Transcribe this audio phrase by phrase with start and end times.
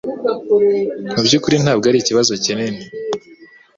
[1.13, 2.81] Mubyukuri ntabwo arikibazo kinini